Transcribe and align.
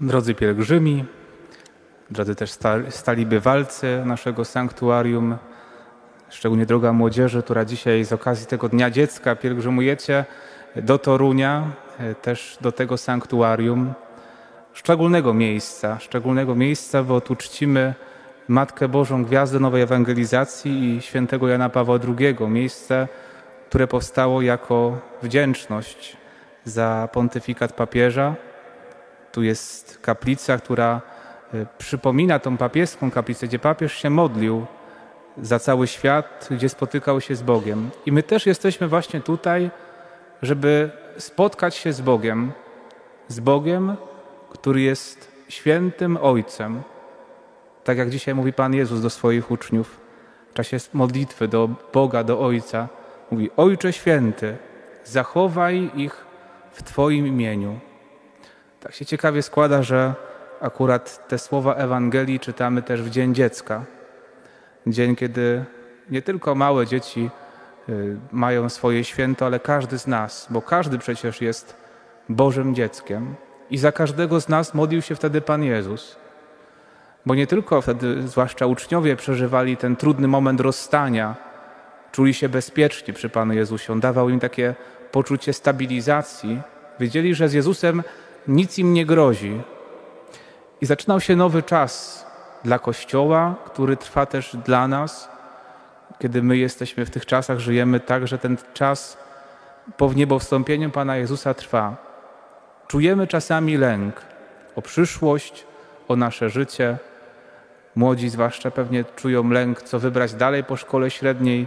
Drodzy 0.00 0.34
pielgrzymi, 0.34 1.04
drodzy 2.10 2.34
też 2.34 2.50
stali 2.88 3.26
bywalcy 3.26 4.02
naszego 4.04 4.44
sanktuarium, 4.44 5.36
szczególnie 6.30 6.66
droga 6.66 6.92
młodzieży, 6.92 7.42
która 7.42 7.64
dzisiaj 7.64 8.04
z 8.04 8.12
okazji 8.12 8.46
tego 8.46 8.68
Dnia 8.68 8.90
Dziecka 8.90 9.36
pielgrzymujecie 9.36 10.24
do 10.76 10.98
Torunia, 10.98 11.70
też 12.22 12.58
do 12.60 12.72
tego 12.72 12.96
sanktuarium, 12.96 13.92
szczególnego 14.72 15.34
miejsca, 15.34 15.98
szczególnego 15.98 16.54
miejsca, 16.54 17.02
bo 17.02 17.20
tu 17.20 17.36
czcimy 17.36 17.94
Matkę 18.48 18.88
Bożą, 18.88 19.24
Gwiazdę 19.24 19.60
Nowej 19.60 19.82
Ewangelizacji 19.82 20.96
i 20.96 21.02
świętego 21.02 21.48
Jana 21.48 21.68
Pawła 21.68 21.98
II, 22.18 22.36
miejsce, 22.48 23.08
które 23.68 23.86
powstało 23.86 24.42
jako 24.42 24.98
wdzięczność 25.22 26.16
za 26.64 27.08
pontyfikat 27.12 27.72
papieża. 27.72 28.34
Tu 29.32 29.42
jest 29.42 29.98
kaplica, 30.02 30.58
która 30.58 31.00
e, 31.54 31.66
przypomina 31.78 32.38
tą 32.38 32.56
papieską 32.56 33.10
kaplicę, 33.10 33.46
gdzie 33.46 33.58
papież 33.58 33.92
się 33.92 34.10
modlił 34.10 34.66
za 35.38 35.58
cały 35.58 35.86
świat, 35.86 36.48
gdzie 36.50 36.68
spotykał 36.68 37.20
się 37.20 37.36
z 37.36 37.42
Bogiem. 37.42 37.90
I 38.06 38.12
my 38.12 38.22
też 38.22 38.46
jesteśmy 38.46 38.88
właśnie 38.88 39.20
tutaj, 39.20 39.70
żeby 40.42 40.90
spotkać 41.18 41.74
się 41.74 41.92
z 41.92 42.00
Bogiem, 42.00 42.52
z 43.28 43.40
Bogiem, 43.40 43.96
który 44.50 44.80
jest 44.80 45.32
świętym 45.48 46.18
Ojcem. 46.22 46.82
Tak 47.84 47.98
jak 47.98 48.10
dzisiaj 48.10 48.34
mówi 48.34 48.52
Pan 48.52 48.74
Jezus 48.74 49.00
do 49.00 49.10
swoich 49.10 49.50
uczniów 49.50 50.00
w 50.50 50.54
czasie 50.54 50.76
modlitwy 50.92 51.48
do 51.48 51.68
Boga, 51.92 52.24
do 52.24 52.40
Ojca. 52.40 52.88
Mówi: 53.30 53.50
Ojcze 53.56 53.92
święty, 53.92 54.56
zachowaj 55.04 55.90
ich 55.94 56.24
w 56.72 56.82
Twoim 56.82 57.26
imieniu. 57.26 57.80
Tak 58.82 58.94
się 58.94 59.06
ciekawie 59.06 59.42
składa, 59.42 59.82
że 59.82 60.14
akurat 60.60 61.28
te 61.28 61.38
słowa 61.38 61.74
Ewangelii 61.74 62.40
czytamy 62.40 62.82
też 62.82 63.02
w 63.02 63.10
Dzień 63.10 63.34
Dziecka. 63.34 63.84
Dzień, 64.86 65.16
kiedy 65.16 65.64
nie 66.10 66.22
tylko 66.22 66.54
małe 66.54 66.86
dzieci 66.86 67.30
y, 67.88 68.16
mają 68.32 68.68
swoje 68.68 69.04
święto, 69.04 69.46
ale 69.46 69.60
każdy 69.60 69.98
z 69.98 70.06
nas, 70.06 70.46
bo 70.50 70.62
każdy 70.62 70.98
przecież 70.98 71.40
jest 71.40 71.76
Bożym 72.28 72.74
dzieckiem. 72.74 73.34
I 73.70 73.78
za 73.78 73.92
każdego 73.92 74.40
z 74.40 74.48
nas 74.48 74.74
modlił 74.74 75.02
się 75.02 75.14
wtedy 75.14 75.40
Pan 75.40 75.62
Jezus. 75.62 76.16
Bo 77.26 77.34
nie 77.34 77.46
tylko 77.46 77.82
wtedy, 77.82 78.28
zwłaszcza 78.28 78.66
uczniowie, 78.66 79.16
przeżywali 79.16 79.76
ten 79.76 79.96
trudny 79.96 80.28
moment 80.28 80.60
rozstania, 80.60 81.36
czuli 82.12 82.34
się 82.34 82.48
bezpiecznie 82.48 83.14
przy 83.14 83.28
Panu 83.28 83.54
Jezusie. 83.54 83.92
On 83.92 84.00
dawał 84.00 84.28
im 84.28 84.40
takie 84.40 84.74
poczucie 85.12 85.52
stabilizacji. 85.52 86.60
Wiedzieli, 87.00 87.34
że 87.34 87.48
z 87.48 87.52
Jezusem 87.52 88.02
nic 88.48 88.78
im 88.78 88.92
nie 88.92 89.06
grozi. 89.06 89.60
I 90.80 90.86
zaczynał 90.86 91.20
się 91.20 91.36
nowy 91.36 91.62
czas 91.62 92.26
dla 92.64 92.78
Kościoła, 92.78 93.54
który 93.64 93.96
trwa 93.96 94.26
też 94.26 94.56
dla 94.64 94.88
nas, 94.88 95.28
kiedy 96.18 96.42
my 96.42 96.56
jesteśmy 96.56 97.06
w 97.06 97.10
tych 97.10 97.26
czasach, 97.26 97.58
żyjemy 97.58 98.00
tak, 98.00 98.28
że 98.28 98.38
ten 98.38 98.56
czas 98.74 99.18
po 99.96 100.08
wniebowstąpieniu 100.08 100.90
Pana 100.90 101.16
Jezusa 101.16 101.54
trwa. 101.54 101.96
Czujemy 102.88 103.26
czasami 103.26 103.76
lęk 103.76 104.22
o 104.76 104.82
przyszłość, 104.82 105.66
o 106.08 106.16
nasze 106.16 106.50
życie. 106.50 106.96
Młodzi 107.96 108.28
zwłaszcza 108.28 108.70
pewnie 108.70 109.04
czują 109.16 109.50
lęk, 109.50 109.82
co 109.82 109.98
wybrać 109.98 110.34
dalej 110.34 110.64
po 110.64 110.76
szkole 110.76 111.10
średniej, 111.10 111.66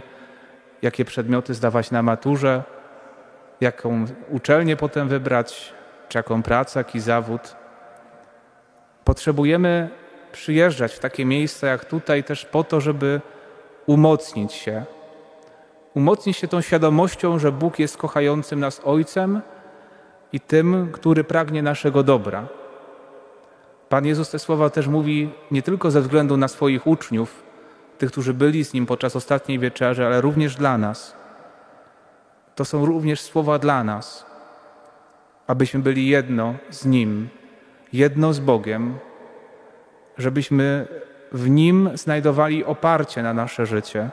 jakie 0.82 1.04
przedmioty 1.04 1.54
zdawać 1.54 1.90
na 1.90 2.02
maturze, 2.02 2.62
jaką 3.60 4.04
uczelnię 4.30 4.76
potem 4.76 5.08
wybrać, 5.08 5.74
jaką 6.14 6.42
pracę, 6.42 6.80
jaki 6.80 7.00
zawód. 7.00 7.56
Potrzebujemy 9.04 9.90
przyjeżdżać 10.32 10.94
w 10.94 10.98
takie 10.98 11.24
miejsca 11.24 11.66
jak 11.66 11.84
tutaj 11.84 12.24
też 12.24 12.44
po 12.44 12.64
to, 12.64 12.80
żeby 12.80 13.20
umocnić 13.86 14.52
się. 14.52 14.84
Umocnić 15.94 16.36
się 16.36 16.48
tą 16.48 16.60
świadomością, 16.60 17.38
że 17.38 17.52
Bóg 17.52 17.78
jest 17.78 17.96
kochającym 17.96 18.60
nas 18.60 18.80
Ojcem 18.84 19.40
i 20.32 20.40
tym, 20.40 20.88
który 20.92 21.24
pragnie 21.24 21.62
naszego 21.62 22.02
dobra. 22.02 22.46
Pan 23.88 24.06
Jezus 24.06 24.30
te 24.30 24.38
słowa 24.38 24.70
też 24.70 24.86
mówi 24.86 25.30
nie 25.50 25.62
tylko 25.62 25.90
ze 25.90 26.00
względu 26.00 26.36
na 26.36 26.48
swoich 26.48 26.86
uczniów, 26.86 27.42
tych, 27.98 28.10
którzy 28.10 28.34
byli 28.34 28.64
z 28.64 28.72
Nim 28.72 28.86
podczas 28.86 29.16
ostatniej 29.16 29.58
wieczerzy, 29.58 30.06
ale 30.06 30.20
również 30.20 30.54
dla 30.54 30.78
nas. 30.78 31.16
To 32.54 32.64
są 32.64 32.86
również 32.86 33.20
słowa 33.20 33.58
dla 33.58 33.84
nas, 33.84 34.26
abyśmy 35.46 35.80
byli 35.80 36.08
jedno 36.08 36.54
z 36.70 36.86
Nim, 36.86 37.28
jedno 37.92 38.32
z 38.32 38.40
Bogiem, 38.40 38.98
żebyśmy 40.18 40.86
w 41.32 41.50
Nim 41.50 41.90
znajdowali 41.94 42.64
oparcie 42.64 43.22
na 43.22 43.34
nasze 43.34 43.66
życie. 43.66 44.10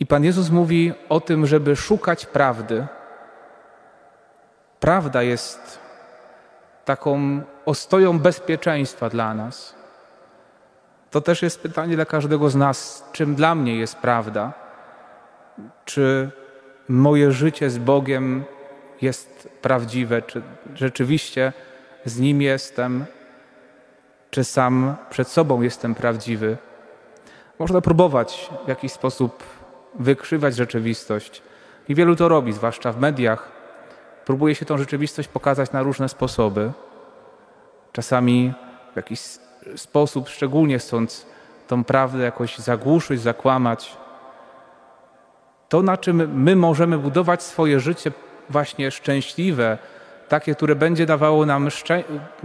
I 0.00 0.06
Pan 0.06 0.24
Jezus 0.24 0.50
mówi 0.50 0.92
o 1.08 1.20
tym, 1.20 1.46
żeby 1.46 1.76
szukać 1.76 2.26
prawdy. 2.26 2.86
Prawda 4.80 5.22
jest 5.22 5.78
taką 6.84 7.40
ostoją 7.66 8.18
bezpieczeństwa 8.18 9.08
dla 9.08 9.34
nas. 9.34 9.74
To 11.10 11.20
też 11.20 11.42
jest 11.42 11.62
pytanie 11.62 11.96
dla 11.96 12.04
każdego 12.04 12.50
z 12.50 12.56
nas, 12.56 13.04
czym 13.12 13.34
dla 13.34 13.54
mnie 13.54 13.76
jest 13.76 13.96
prawda? 13.96 14.52
Czy 15.84 16.30
moje 16.88 17.32
życie 17.32 17.70
z 17.70 17.78
Bogiem 17.78 18.44
jest 19.02 19.48
prawdziwe, 19.62 20.22
czy 20.22 20.42
rzeczywiście 20.74 21.52
z 22.04 22.18
Nim 22.18 22.42
jestem, 22.42 23.04
czy 24.30 24.44
sam 24.44 24.96
przed 25.10 25.28
sobą 25.28 25.62
jestem 25.62 25.94
prawdziwy? 25.94 26.56
Można 27.58 27.80
próbować 27.80 28.50
w 28.64 28.68
jakiś 28.68 28.92
sposób 28.92 29.44
wykrzywać 29.94 30.56
rzeczywistość. 30.56 31.42
I 31.88 31.94
wielu 31.94 32.16
to 32.16 32.28
robi, 32.28 32.52
zwłaszcza 32.52 32.92
w 32.92 33.00
mediach. 33.00 33.48
Próbuje 34.24 34.54
się 34.54 34.66
tą 34.66 34.78
rzeczywistość 34.78 35.28
pokazać 35.28 35.72
na 35.72 35.82
różne 35.82 36.08
sposoby. 36.08 36.72
Czasami 37.92 38.52
w 38.92 38.96
jakiś 38.96 39.20
sposób, 39.76 40.28
szczególnie 40.28 40.78
chcąc 40.78 41.26
tą 41.66 41.84
prawdę 41.84 42.24
jakoś 42.24 42.58
zagłuszyć, 42.58 43.20
zakłamać. 43.20 43.96
To, 45.68 45.82
na 45.82 45.96
czym 45.96 46.42
my 46.42 46.56
możemy 46.56 46.98
budować 46.98 47.42
swoje 47.42 47.80
życie 47.80 48.12
właśnie 48.50 48.90
szczęśliwe, 48.90 49.78
takie, 50.28 50.54
które 50.54 50.74
będzie 50.74 51.06
dawało 51.06 51.46
nam 51.46 51.70
szczę 51.70 52.02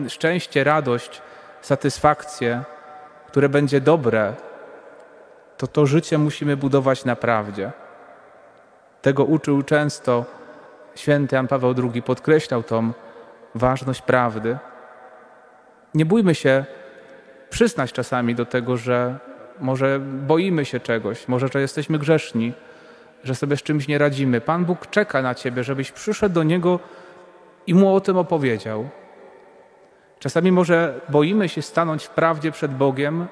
szczęście, 0.08 0.64
radość, 0.64 1.22
satysfakcję, 1.62 2.64
które 3.28 3.50
będzie 3.50 3.82
dobre, 3.82 4.34
to 5.58 5.68
to 5.68 5.86
życie 5.86 6.18
musimy 6.18 6.58
budować 6.58 7.06
na 7.06 7.16
prawdzie. 7.16 7.72
Tego 9.02 9.24
uczył 9.24 9.64
często 9.64 10.26
święty 10.96 11.36
Jan 11.36 11.48
Paweł 11.48 11.76
II, 11.84 12.02
podkreślał 12.02 12.64
tą 12.64 12.92
ważność 13.56 14.02
prawdy. 14.02 14.58
Nie 15.94 16.06
bójmy 16.06 16.36
się 16.36 16.66
przyznać 17.50 17.92
czasami 17.94 18.36
do 18.36 18.46
tego, 18.46 18.78
że 18.78 19.16
może 19.60 20.00
boimy 20.00 20.66
się 20.66 20.80
czegoś, 20.80 21.28
może 21.28 21.48
że 21.54 21.62
jesteśmy 21.62 22.00
grzeszni, 22.00 22.54
że 23.26 23.36
sobie 23.36 23.58
z 23.58 23.64
czymś 23.64 23.88
nie 23.88 23.98
radzimy. 23.98 24.42
Pan 24.42 24.66
Bóg 24.66 24.88
czeka 24.88 25.22
na 25.22 25.36
ciebie, 25.36 25.64
żebyś 25.64 25.92
przyszedł 25.92 26.36
do 26.36 26.44
Niego 26.44 26.80
i 27.68 27.74
Mu 27.74 27.96
o 27.96 28.02
tym 28.02 28.18
opowiedział. 28.18 28.90
Czasami 30.20 30.52
może 30.52 31.02
boimy 31.10 31.50
się 31.50 31.62
stanąć 31.62 32.04
w 32.04 32.10
prawdzie 32.10 32.52
przed 32.52 32.72
Bogiem, 32.78 33.28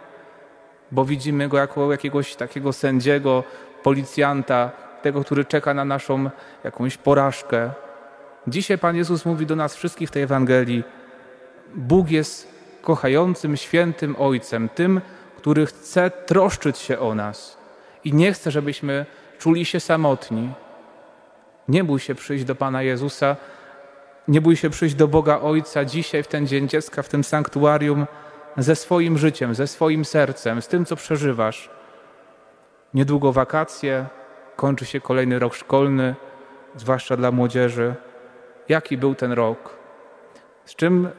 bo 0.92 1.06
widzimy 1.06 1.48
Go 1.48 1.58
jako 1.58 1.92
jakiegoś 1.92 2.36
takiego 2.36 2.74
sędziego, 2.74 3.44
policjanta, 3.84 4.72
tego, 5.02 5.24
który 5.24 5.46
czeka 5.46 5.74
na 5.74 5.86
naszą 5.86 6.30
jakąś 6.64 6.98
porażkę. 6.98 7.72
Dzisiaj 8.48 8.78
Pan 8.78 8.96
Jezus 8.96 9.26
mówi 9.26 9.46
do 9.46 9.56
nas 9.56 9.76
wszystkich 9.76 10.10
w 10.10 10.12
tej 10.12 10.24
Ewangelii: 10.24 10.84
Bóg 11.76 12.12
jest 12.12 12.48
kochającym, 12.82 13.58
świętym 13.58 14.16
Ojcem, 14.20 14.70
tym, 14.70 15.02
który 15.38 15.66
chce 15.66 16.12
troszczyć 16.12 16.78
się 16.78 17.00
o 17.00 17.16
nas 17.16 17.58
i 18.04 18.14
nie 18.14 18.34
chce, 18.34 18.52
żebyśmy 18.52 19.06
czuli 19.44 19.66
się 19.66 19.80
samotni. 19.80 20.50
Nie 21.68 21.84
bój 21.84 22.00
się 22.00 22.16
przyjść 22.16 22.46
do 22.46 22.56
Pana 22.56 22.82
Jezusa, 22.82 23.36
nie 24.28 24.42
bój 24.42 24.56
się 24.56 24.70
przyjść 24.70 24.96
do 24.96 25.08
Boga 25.08 25.40
Ojca 25.40 25.86
dzisiaj, 25.86 26.24
w 26.24 26.28
ten 26.28 26.48
Dzień 26.48 26.68
Dziecka, 26.68 27.04
w 27.04 27.10
tym 27.10 27.24
sanktuarium, 27.24 28.06
ze 28.58 28.76
swoim 28.76 29.18
życiem, 29.18 29.56
ze 29.56 29.68
swoim 29.68 30.06
sercem, 30.06 30.62
z 30.62 30.68
tym, 30.68 30.86
co 30.86 30.96
przeżywasz. 30.96 31.70
Niedługo 32.94 33.32
wakacje, 33.32 34.06
kończy 34.56 34.86
się 34.86 35.02
kolejny 35.02 35.40
rok 35.40 35.54
szkolny, 35.54 36.16
zwłaszcza 36.76 37.18
dla 37.18 37.32
młodzieży. 37.32 37.96
Jaki 38.70 38.98
był 38.98 39.16
ten 39.16 39.32
rok? 39.32 39.78
Z 40.66 40.76
czym 40.76 41.10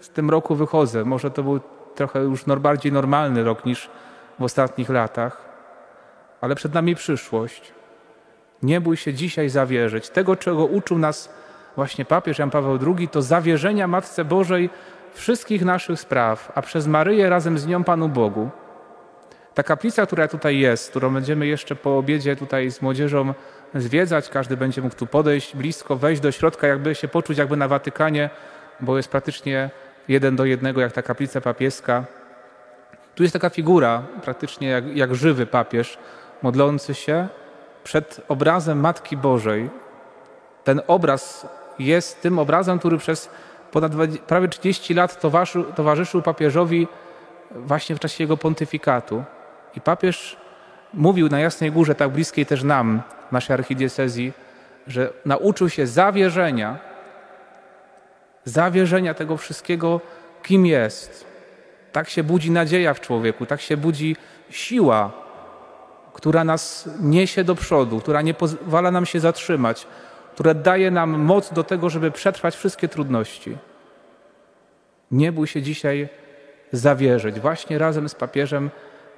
z 0.00 0.08
tym 0.08 0.30
roku 0.30 0.54
wychodzę. 0.54 1.04
Może 1.04 1.30
to 1.30 1.42
był 1.42 1.60
trochę 1.94 2.20
już 2.20 2.44
bardziej 2.44 2.92
normalny 2.92 3.44
rok 3.44 3.64
niż 3.64 3.90
w 4.38 4.42
ostatnich 4.42 4.88
latach, 4.88 5.43
ale 6.44 6.54
przed 6.54 6.74
nami 6.74 6.94
przyszłość. 6.94 7.72
Nie 8.62 8.80
bój 8.80 8.96
się 8.96 9.14
dzisiaj 9.14 9.48
zawierzyć. 9.48 10.10
Tego, 10.10 10.36
czego 10.36 10.66
uczył 10.66 10.98
nas 10.98 11.34
właśnie 11.76 12.04
papież 12.04 12.38
Jan 12.38 12.50
Paweł 12.50 12.78
II, 12.96 13.08
to 13.08 13.22
zawierzenia 13.22 13.86
Matce 13.88 14.24
Bożej 14.24 14.70
wszystkich 15.14 15.64
naszych 15.64 16.00
spraw, 16.00 16.52
a 16.54 16.62
przez 16.62 16.86
Maryję 16.86 17.28
razem 17.28 17.58
z 17.58 17.66
nią 17.66 17.84
Panu 17.84 18.08
Bogu. 18.08 18.50
Ta 19.54 19.62
kaplica, 19.62 20.06
która 20.06 20.28
tutaj 20.28 20.58
jest, 20.58 20.90
którą 20.90 21.14
będziemy 21.14 21.46
jeszcze 21.46 21.76
po 21.76 21.98
obiedzie 21.98 22.36
tutaj 22.36 22.70
z 22.70 22.82
młodzieżą 22.82 23.34
zwiedzać, 23.74 24.28
każdy 24.28 24.56
będzie 24.56 24.82
mógł 24.82 24.96
tu 24.96 25.06
podejść 25.06 25.56
blisko, 25.56 25.96
wejść 25.96 26.22
do 26.22 26.32
środka, 26.32 26.66
jakby 26.66 26.94
się 26.94 27.08
poczuć 27.08 27.38
jakby 27.38 27.56
na 27.56 27.68
Watykanie, 27.68 28.30
bo 28.80 28.96
jest 28.96 29.08
praktycznie 29.08 29.70
jeden 30.08 30.36
do 30.36 30.44
jednego 30.44 30.80
jak 30.80 30.92
ta 30.92 31.02
kaplica 31.02 31.40
papieska. 31.40 32.04
Tu 33.14 33.22
jest 33.22 33.32
taka 33.32 33.50
figura, 33.50 34.02
praktycznie 34.22 34.68
jak, 34.68 34.96
jak 34.96 35.14
żywy 35.14 35.46
papież, 35.46 35.98
modlący 36.44 36.94
się 36.94 37.28
przed 37.84 38.20
obrazem 38.28 38.80
Matki 38.80 39.16
Bożej. 39.16 39.70
Ten 40.64 40.80
obraz 40.86 41.46
jest 41.78 42.22
tym 42.22 42.38
obrazem, 42.38 42.78
który 42.78 42.98
przez 42.98 43.30
ponad 43.72 43.92
prawie 44.26 44.48
30 44.48 44.94
lat 44.94 45.20
towarzyszył, 45.20 45.64
towarzyszył 45.64 46.22
papieżowi 46.22 46.88
właśnie 47.50 47.96
w 47.96 48.00
czasie 48.00 48.24
jego 48.24 48.36
pontyfikatu. 48.36 49.24
I 49.76 49.80
papież 49.80 50.36
mówił 50.94 51.28
na 51.28 51.40
Jasnej 51.40 51.72
Górze, 51.72 51.94
tak 51.94 52.10
bliskiej 52.10 52.46
też 52.46 52.62
nam, 52.62 53.02
naszej 53.32 53.54
archidiecezji, 53.54 54.32
że 54.86 55.12
nauczył 55.24 55.68
się 55.68 55.86
zawierzenia, 55.86 56.78
zawierzenia 58.44 59.14
tego 59.14 59.36
wszystkiego, 59.36 60.00
kim 60.42 60.66
jest. 60.66 61.24
Tak 61.92 62.08
się 62.08 62.22
budzi 62.22 62.50
nadzieja 62.50 62.94
w 62.94 63.00
człowieku, 63.00 63.46
tak 63.46 63.60
się 63.60 63.76
budzi 63.76 64.16
siła, 64.50 65.23
która 66.24 66.44
nas 66.44 66.88
niesie 67.00 67.44
do 67.44 67.54
przodu, 67.54 68.00
która 68.00 68.22
nie 68.22 68.34
pozwala 68.34 68.90
nam 68.90 69.06
się 69.06 69.20
zatrzymać, 69.20 69.86
która 70.34 70.54
daje 70.54 70.90
nam 70.90 71.10
moc 71.10 71.52
do 71.52 71.64
tego, 71.64 71.90
żeby 71.90 72.10
przetrwać 72.10 72.56
wszystkie 72.56 72.88
trudności. 72.88 73.56
Nie 75.10 75.32
bój 75.32 75.46
się 75.46 75.62
dzisiaj 75.62 76.08
zawierzyć, 76.72 77.40
właśnie 77.40 77.78
razem 77.78 78.08
z 78.08 78.14
papieżem 78.14 78.70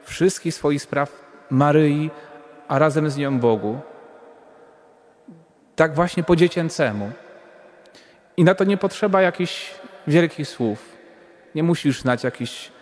wszystkich 0.03 0.55
swoich 0.55 0.83
spraw 0.83 1.25
Maryi, 1.51 2.11
a 2.69 2.79
razem 2.79 3.11
z 3.11 3.17
nią 3.17 3.39
Bogu. 3.39 3.81
Tak 5.77 5.95
właśnie 5.95 6.23
po 6.23 6.37
dziecięcemu. 6.37 7.11
I 8.37 8.45
na 8.45 8.55
to 8.55 8.65
nie 8.65 8.77
potrzeba 8.77 9.23
jakichś 9.23 9.75
wielkich 10.07 10.49
słów. 10.49 10.79
Nie 11.55 11.63
musisz 11.63 12.01
znać 12.01 12.25
jakichś 12.25 12.73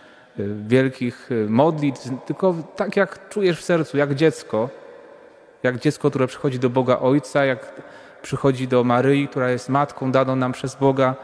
wielkich 0.67 1.31
y, 1.31 1.49
modlitw, 1.49 2.09
tylko 2.25 2.55
tak 2.75 2.95
jak 2.95 3.29
czujesz 3.29 3.59
w 3.59 3.63
sercu, 3.63 3.97
jak 3.97 4.15
dziecko, 4.15 4.69
jak 5.63 5.79
dziecko, 5.79 6.09
które 6.09 6.27
przychodzi 6.27 6.59
do 6.59 6.69
Boga 6.69 6.99
Ojca, 6.99 7.45
jak 7.45 7.81
przychodzi 8.21 8.67
do 8.67 8.83
Maryi, 8.83 9.27
która 9.27 9.49
jest 9.49 9.69
matką 9.69 10.11
daną 10.11 10.35
nam 10.35 10.51
przez 10.51 10.75
Boga, 10.75 11.15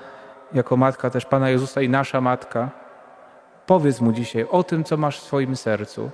jako 0.53 0.77
matka 0.77 1.09
też 1.09 1.25
Pana 1.25 1.49
Jezusa 1.49 1.81
i 1.81 1.89
nasza 1.89 2.21
matka. 2.21 2.69
Powiedz 3.65 4.01
mu 4.01 4.11
dzisiaj 4.11 4.45
o 4.49 4.63
tym, 4.63 4.83
co 4.83 4.97
masz 4.97 5.19
w 5.19 5.23
swoim 5.23 5.55
sercu. 5.55 6.09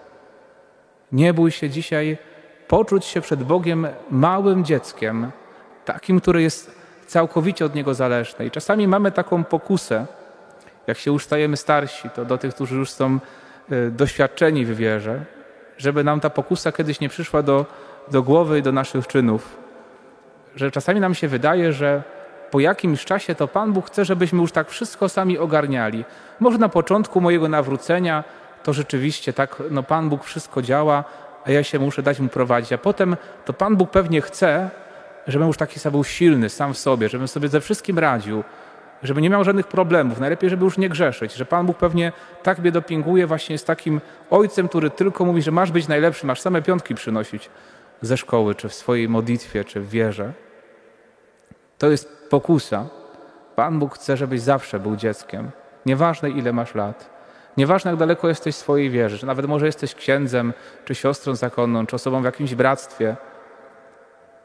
Nie 1.11 1.33
bój 1.33 1.51
się 1.51 1.69
dzisiaj 1.69 2.17
poczuć 2.67 3.05
się 3.05 3.21
przed 3.21 3.43
Bogiem 3.43 3.87
małym 4.09 4.65
dzieckiem, 4.65 5.31
takim, 5.85 6.21
który 6.21 6.41
jest 6.41 6.71
całkowicie 7.07 7.65
od 7.65 7.75
Niego 7.75 7.93
zależny. 7.93 8.45
I 8.45 8.51
czasami 8.51 8.87
mamy 8.87 9.11
taką 9.11 9.43
pokusę, 9.43 10.05
jak 10.87 10.97
się 10.97 11.11
już 11.11 11.23
stajemy 11.23 11.57
starsi, 11.57 12.09
to 12.09 12.25
do 12.25 12.37
tych, 12.37 12.55
którzy 12.55 12.75
już 12.75 12.89
są 12.89 13.19
y, 13.71 13.91
doświadczeni 13.91 14.65
w 14.65 14.75
wierze, 14.75 15.25
żeby 15.77 16.03
nam 16.03 16.19
ta 16.19 16.29
pokusa 16.29 16.71
kiedyś 16.71 16.99
nie 16.99 17.09
przyszła 17.09 17.41
do, 17.43 17.65
do 18.11 18.23
głowy 18.23 18.59
i 18.59 18.61
do 18.61 18.71
naszych 18.71 19.07
czynów. 19.07 19.57
Że 20.55 20.71
czasami 20.71 20.99
nam 20.99 21.15
się 21.15 21.27
wydaje, 21.27 21.73
że 21.73 22.03
po 22.51 22.59
jakimś 22.59 23.05
czasie 23.05 23.35
to 23.35 23.47
Pan 23.47 23.73
Bóg 23.73 23.87
chce, 23.87 24.05
żebyśmy 24.05 24.41
już 24.41 24.51
tak 24.51 24.69
wszystko 24.69 25.09
sami 25.09 25.37
ogarniali. 25.37 26.05
Może 26.39 26.57
na 26.57 26.69
początku 26.69 27.21
mojego 27.21 27.49
nawrócenia 27.49 28.23
to 28.63 28.73
rzeczywiście 28.73 29.33
tak, 29.33 29.63
no 29.71 29.83
Pan 29.83 30.09
Bóg 30.09 30.23
wszystko 30.23 30.61
działa, 30.61 31.03
a 31.45 31.51
ja 31.51 31.63
się 31.63 31.79
muszę 31.79 32.03
dać 32.03 32.19
Mu 32.19 32.29
prowadzić. 32.29 32.73
A 32.73 32.77
potem 32.77 33.17
to 33.45 33.53
Pan 33.53 33.75
Bóg 33.75 33.91
pewnie 33.91 34.21
chce, 34.21 34.69
żebym 35.27 35.47
już 35.47 35.57
taki 35.57 35.79
sam 35.79 35.91
był 35.91 36.03
silny 36.03 36.49
sam 36.49 36.73
w 36.73 36.77
sobie, 36.77 37.09
żebym 37.09 37.27
sobie 37.27 37.47
ze 37.47 37.61
wszystkim 37.61 37.99
radził, 37.99 38.43
żeby 39.03 39.21
nie 39.21 39.29
miał 39.29 39.43
żadnych 39.43 39.67
problemów. 39.67 40.19
Najlepiej, 40.19 40.49
żeby 40.49 40.65
już 40.65 40.77
nie 40.77 40.89
grzeszyć, 40.89 41.33
że 41.33 41.45
Pan 41.45 41.65
Bóg 41.65 41.77
pewnie 41.77 42.11
tak 42.43 42.59
mnie 42.59 42.71
dopinguje 42.71 43.27
właśnie 43.27 43.57
z 43.57 43.63
takim 43.63 44.01
ojcem, 44.29 44.67
który 44.67 44.89
tylko 44.89 45.25
mówi, 45.25 45.41
że 45.41 45.51
masz 45.51 45.71
być 45.71 45.87
najlepszy, 45.87 46.25
masz 46.25 46.41
same 46.41 46.61
piątki 46.61 46.95
przynosić 46.95 47.49
ze 48.01 48.17
szkoły, 48.17 48.55
czy 48.55 48.69
w 48.69 48.73
swojej 48.73 49.09
modlitwie, 49.09 49.63
czy 49.63 49.81
w 49.81 49.89
wierze. 49.89 50.33
To 51.77 51.89
jest 51.89 52.29
pokusa. 52.29 52.85
Pan 53.55 53.79
Bóg 53.79 53.95
chce, 53.95 54.17
żebyś 54.17 54.41
zawsze 54.41 54.79
był 54.79 54.95
dzieckiem. 54.95 55.51
Nieważne 55.85 56.29
ile 56.29 56.53
masz 56.53 56.75
lat. 56.75 57.09
Nieważne 57.57 57.91
jak 57.91 57.99
daleko 57.99 58.27
jesteś 58.27 58.55
swojej 58.55 58.89
wierze, 58.89 59.17
czy 59.17 59.25
nawet 59.25 59.45
może 59.45 59.65
jesteś 59.65 59.95
księdzem, 59.95 60.53
czy 60.85 60.95
siostrą 60.95 61.35
zakonną, 61.35 61.85
czy 61.85 61.95
osobą 61.95 62.21
w 62.21 62.25
jakimś 62.25 62.55
bractwie, 62.55 63.15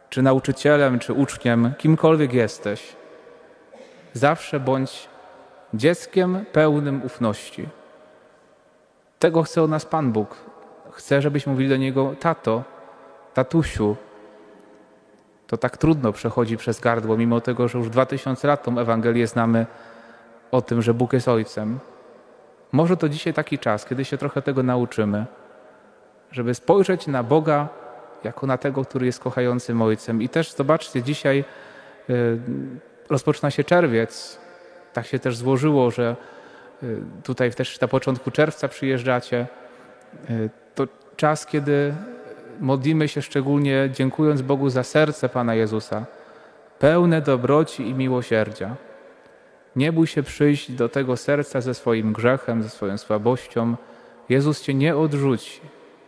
czy 0.09 0.23
nauczycielem, 0.23 0.99
czy 0.99 1.13
uczniem, 1.13 1.73
kimkolwiek 1.79 2.33
jesteś. 2.33 2.97
Zawsze 4.13 4.61
bądź 4.61 5.09
dzieckiem 5.75 6.45
pełnym 6.53 7.03
ufności. 7.03 7.69
Tego 9.19 9.43
chce 9.43 9.63
od 9.63 9.71
nas 9.71 9.87
Pan 9.87 10.13
Bóg. 10.13 10.37
Chce, 10.91 11.23
żebyśmy 11.23 11.53
mówili 11.53 11.69
do 11.69 11.77
Niego 11.77 12.15
tato, 12.21 12.63
tatusiu. 13.35 13.97
To 15.47 15.57
tak 15.57 15.77
trudno 15.77 16.13
przechodzi 16.13 16.57
przez 16.57 16.81
gardło, 16.81 17.17
mimo 17.17 17.41
tego, 17.41 17.69
że 17.69 17.79
już 17.79 17.91
dwa 17.91 18.07
tysiące 18.07 18.49
lat 18.49 18.63
tą 18.63 18.79
Ewangelię 18.79 19.27
znamy 19.27 19.67
o 20.51 20.63
tym, 20.63 20.83
że 20.83 20.95
Bóg 20.95 21.13
jest 21.13 21.29
Ojcem. 21.29 21.79
Może 22.73 22.97
to 22.97 23.09
dzisiaj 23.09 23.35
taki 23.35 23.59
czas, 23.59 23.85
kiedy 23.85 24.05
się 24.05 24.19
trochę 24.19 24.43
tego 24.43 24.63
nauczymy, 24.63 25.27
żeby 26.31 26.55
spojrzeć 26.55 27.07
na 27.07 27.23
Boga 27.23 27.69
jako 28.25 28.47
na 28.47 28.59
tego, 28.59 28.85
który 28.85 29.07
jest 29.07 29.21
kochającym 29.21 29.83
Ojcem. 29.83 30.23
I 30.23 30.29
też 30.29 30.53
zobaczcie, 30.55 31.03
dzisiaj 31.03 31.45
y, 32.11 32.41
rozpoczyna 33.11 33.51
się 33.51 33.65
czerwiec. 33.65 34.39
Tak 34.93 35.07
się 35.07 35.19
też 35.19 35.37
złożyło, 35.37 35.91
że 35.91 36.17
y, 36.83 37.01
tutaj 37.23 37.53
też 37.53 37.81
na 37.81 37.89
początku 37.89 38.31
czerwca 38.31 38.69
przyjeżdżacie. 38.69 39.47
Y, 40.31 40.51
to 40.75 40.87
czas, 41.17 41.47
kiedy 41.47 41.95
modlimy 42.61 43.09
się 43.09 43.23
szczególnie 43.23 43.91
dziękując 43.93 44.43
Bogu 44.43 44.71
za 44.71 44.83
serce 44.83 45.29
Pana 45.29 45.55
Jezusa, 45.55 46.07
pełne 46.79 47.21
dobroci 47.21 47.89
i 47.89 47.95
miłosierdzia. 47.95 48.77
Nie 49.77 49.93
bój 49.93 50.07
się 50.07 50.23
przyjść 50.23 50.73
do 50.73 50.89
tego 50.89 51.17
serca 51.17 51.61
ze 51.61 51.75
swoim 51.75 52.13
grzechem, 52.13 52.63
ze 52.63 52.69
swoją 52.69 52.99
słabością. 52.99 53.77
Jezus 54.29 54.61
cię 54.61 54.75
nie 54.75 54.97
odrzuci. 54.97 55.61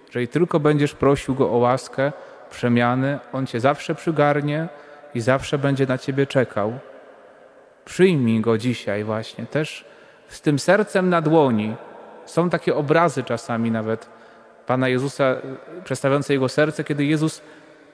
Jeżeli 0.07 0.29
tylko 0.29 0.61
będziesz 0.61 0.95
prosił 0.95 1.35
Go 1.35 1.51
o 1.51 1.57
łaskę, 1.57 2.13
przemiany, 2.51 3.19
On 3.33 3.47
cię 3.47 3.61
zawsze 3.61 3.95
przygarnie 3.95 4.69
i 5.15 5.21
zawsze 5.21 5.59
będzie 5.59 5.87
na 5.87 5.99
ciebie 5.99 6.27
czekał. 6.27 6.79
Przyjmij 7.85 8.41
Go 8.41 8.59
dzisiaj 8.59 9.05
właśnie, 9.05 9.47
też 9.47 9.85
z 10.29 10.41
tym 10.41 10.59
sercem 10.59 11.09
na 11.09 11.21
dłoni. 11.21 11.75
Są 12.27 12.51
takie 12.51 12.75
obrazy 12.75 13.23
czasami 13.23 13.71
nawet 13.71 14.09
Pana 14.67 14.89
Jezusa 14.89 15.37
przedstawiające 15.85 16.33
Jego 16.33 16.49
serce, 16.49 16.85
kiedy 16.85 17.05
Jezus 17.05 17.43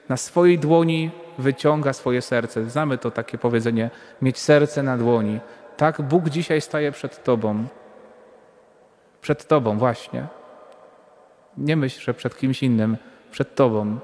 na 0.09 0.17
swojej 0.17 0.59
dłoni 0.59 1.11
wyciąga 1.37 1.93
swoje 1.93 2.21
serce. 2.21 2.69
Znamy 2.69 2.97
to 2.97 3.11
takie 3.11 3.37
powiedzenie, 3.37 3.89
mieć 4.21 4.39
serce 4.39 4.83
na 4.83 4.97
dłoni. 4.97 5.39
Tak 5.77 6.01
Bóg 6.01 6.29
dzisiaj 6.29 6.61
staje 6.61 6.91
przed 6.91 7.23
Tobą. 7.23 7.65
Przed 9.21 9.47
Tobą 9.47 9.77
właśnie. 9.77 10.27
Nie 11.57 11.75
myśl, 11.75 12.01
że 12.01 12.13
przed 12.13 12.37
kimś 12.37 12.63
innym, 12.63 12.97
przed 13.31 13.55
Tobą. 13.55 13.99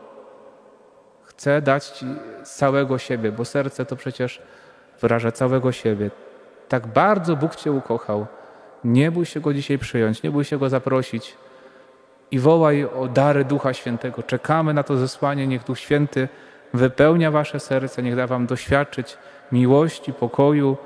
Chcę 1.38 1.62
dać 1.62 1.90
Ci 1.90 2.06
całego 2.44 2.98
siebie, 2.98 3.32
bo 3.32 3.46
serce 3.46 3.86
to 3.86 3.96
przecież 3.96 4.42
wyraża 5.02 5.32
całego 5.32 5.72
siebie. 5.72 6.12
Tak 6.70 6.88
bardzo 6.88 7.36
Bóg 7.36 7.56
Cię 7.56 7.72
ukochał. 7.72 8.26
Nie 8.84 9.12
bój 9.12 9.26
się 9.26 9.40
Go 9.40 9.54
dzisiaj 9.54 9.78
przyjąć, 9.78 10.24
nie 10.24 10.32
bój 10.32 10.44
się 10.44 10.58
Go 10.58 10.70
zaprosić 10.70 11.38
i 12.32 12.40
wołaj 12.40 12.86
o 12.86 13.08
dary 13.08 13.46
Ducha 13.46 13.74
Świętego. 13.74 14.24
Czekamy 14.24 14.74
na 14.74 14.84
to 14.84 14.98
zesłanie. 14.98 15.48
Niech 15.48 15.64
Duch 15.64 15.80
Święty 15.80 16.28
wypełnia 16.74 17.32
Wasze 17.32 17.60
serce, 17.60 18.04
niech 18.04 18.16
da 18.16 18.28
Wam 18.28 18.46
doświadczyć 18.46 19.18
miłości, 19.52 20.14
pokoju, 20.14 20.78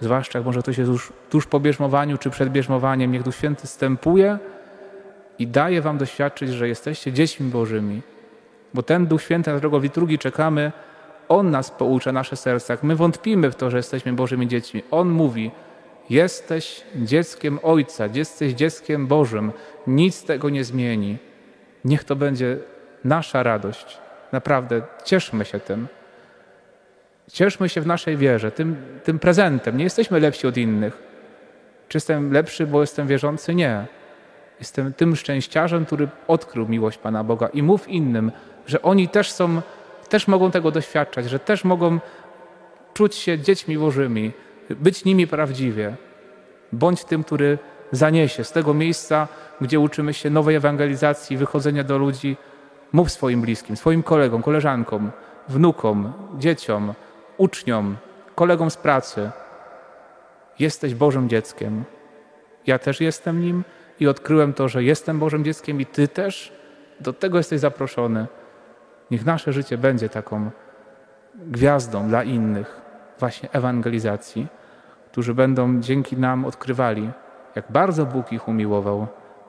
zwłaszcza 0.00 0.38
jak 0.38 0.46
może 0.46 0.62
to 0.62 0.72
się 0.72 0.82
już 0.82 1.12
tuż 1.30 1.46
po 1.46 1.60
bierzmowaniu 1.60 2.18
czy 2.18 2.30
przed 2.30 2.48
bierzmowaniem, 2.48 3.12
niech 3.12 3.22
Duch 3.22 3.34
Święty 3.34 3.66
stępuje 3.66 4.38
i 5.38 5.46
daje 5.46 5.82
wam 5.82 5.98
doświadczyć, 5.98 6.50
że 6.50 6.68
jesteście 6.68 7.12
dziećmi 7.12 7.50
Bożymi. 7.50 8.02
Bo 8.74 8.82
ten 8.82 9.06
Duch 9.06 9.22
Święty, 9.22 9.50
na 9.50 9.56
którego 9.56 9.78
liturgii 9.78 10.18
czekamy, 10.18 10.72
On 11.28 11.50
nas 11.50 11.70
poucza, 11.70 12.12
nasze 12.12 12.36
serca. 12.36 12.76
My 12.82 12.96
wątpimy 12.96 13.50
w 13.50 13.54
to, 13.54 13.70
że 13.70 13.76
jesteśmy 13.76 14.12
Bożymi 14.12 14.48
dziećmi, 14.48 14.82
On 14.90 15.08
mówi, 15.08 15.50
jesteś 16.10 16.84
dzieckiem 16.96 17.58
Ojca, 17.62 18.06
jesteś 18.14 18.52
dzieckiem 18.52 19.06
Bożym, 19.06 19.52
nic 19.86 20.24
tego 20.24 20.50
nie 20.50 20.64
zmieni. 20.64 21.18
Niech 21.84 22.04
to 22.04 22.16
będzie 22.16 22.56
nasza 23.04 23.42
radość. 23.42 23.98
Naprawdę, 24.32 24.82
cieszmy 25.04 25.44
się 25.44 25.60
tym. 25.60 25.86
Cieszmy 27.32 27.68
się 27.68 27.80
w 27.80 27.86
naszej 27.86 28.16
wierze, 28.16 28.50
tym, 28.50 28.76
tym 29.04 29.18
prezentem. 29.18 29.76
Nie 29.76 29.84
jesteśmy 29.84 30.20
lepsi 30.20 30.46
od 30.46 30.56
innych. 30.56 31.02
Czy 31.88 31.96
jestem 31.96 32.32
lepszy, 32.32 32.66
bo 32.66 32.80
jestem 32.80 33.06
wierzący? 33.06 33.54
Nie. 33.54 33.86
Jestem 34.58 34.92
tym 34.92 35.16
szczęściarzem, 35.16 35.86
który 35.86 36.08
odkrył 36.28 36.68
miłość 36.68 36.98
Pana 36.98 37.24
Boga 37.24 37.48
i 37.48 37.62
mów 37.62 37.88
innym, 37.88 38.32
że 38.68 38.82
oni 38.82 39.08
też 39.08 39.32
są, 39.32 39.62
też 40.08 40.28
mogą 40.28 40.50
tego 40.50 40.70
doświadczać, 40.70 41.30
że 41.30 41.38
też 41.38 41.64
mogą 41.64 41.98
czuć 42.94 43.14
się 43.14 43.38
dziećmi 43.38 43.78
Bożymi, 43.78 44.32
być 44.70 45.04
nimi 45.04 45.26
prawdziwie. 45.26 45.96
Bądź 46.72 47.04
tym, 47.04 47.24
który 47.24 47.58
zaniesie 47.92 48.44
z 48.44 48.52
tego 48.52 48.74
miejsca, 48.74 49.28
gdzie 49.60 49.80
uczymy 49.80 50.14
się 50.14 50.30
nowej 50.30 50.56
ewangelizacji, 50.56 51.36
wychodzenia 51.36 51.84
do 51.84 51.98
ludzi. 51.98 52.36
Mów 52.92 53.10
swoim 53.10 53.40
bliskim, 53.40 53.76
swoim 53.76 54.02
kolegom, 54.02 54.42
koleżankom, 54.42 55.10
wnukom, 55.48 56.12
dzieciom, 56.38 56.94
uczniom, 57.36 57.96
kolegom 58.34 58.70
z 58.70 58.76
pracy. 58.76 59.30
Jesteś 60.58 60.94
Bożym 60.94 61.28
dzieckiem. 61.28 61.84
Ja 62.66 62.78
też 62.78 63.00
jestem 63.00 63.40
nim 63.40 63.64
i 64.00 64.08
odkryłem 64.08 64.52
to, 64.52 64.68
że 64.68 64.84
jestem 64.84 65.18
Bożym 65.18 65.44
dzieckiem 65.44 65.80
i 65.80 65.86
Ty 65.86 66.08
też. 66.08 66.52
Do 67.00 67.12
tego 67.12 67.38
jesteś 67.38 67.60
zaproszony. 67.60 68.26
Niech 69.10 69.24
nasze 69.24 69.52
życie 69.52 69.78
będzie 69.78 70.08
taką 70.08 70.50
gwiazdą 71.34 72.08
dla 72.08 72.22
innych, 72.22 72.80
właśnie 73.18 73.48
ewangelizacji, 73.52 74.46
którzy 75.12 75.34
będą 75.34 75.80
dzięki 75.80 76.16
nam 76.16 76.44
odkrywali, 76.44 77.10
jak 77.54 77.72
bardzo 77.72 78.06
Bóg 78.06 78.32
ich 78.32 78.48
umiłował 78.48 79.06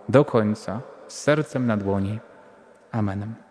do 0.09 0.25
końca, 0.25 0.81
z 1.07 1.19
sercem 1.19 1.65
na 1.67 1.77
dłoni. 1.77 2.19
Amen. 2.91 3.48